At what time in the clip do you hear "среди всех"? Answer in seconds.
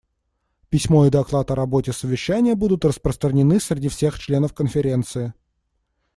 3.59-4.17